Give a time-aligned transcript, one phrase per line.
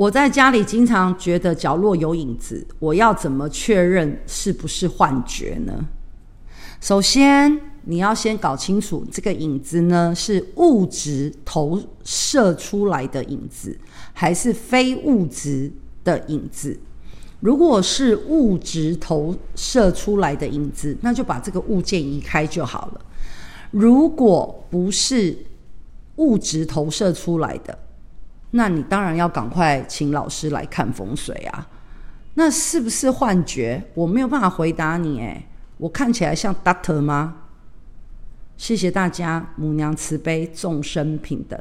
[0.00, 5.88] 我在家里经常觉得角落有影子，我要怎么确认是不是幻觉呢？
[6.80, 13.78] 首先，你要先搞清楚这个影子呢，是物质投射出来的影子，
[14.14, 15.70] 还是非物质
[16.02, 16.80] 的影子。
[17.40, 23.00] 如果是物质投射出来的影子，那就把这个物件移开就好了。
[23.70, 25.36] 如果不是
[26.16, 27.78] 物质投射出来的，
[28.52, 31.68] 那你当然要赶快请老师来看风水啊。
[32.34, 33.82] 那是不是幻觉？
[33.94, 35.20] 我没有办法回答你。
[35.20, 35.46] 诶，
[35.78, 37.36] 我看起来像 Doctor 吗？
[38.56, 41.60] 谢谢大家，母娘慈悲，众生平等。